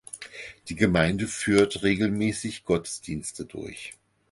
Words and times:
Die 0.69 0.73
Gemeinde 0.75 1.27
führt 1.27 1.83
regelmäßig 1.83 2.65
Gottesdienste 2.65 3.45
durch. 3.45 3.93